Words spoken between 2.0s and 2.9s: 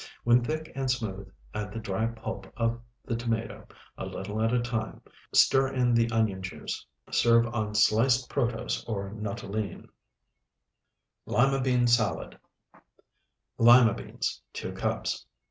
pulp of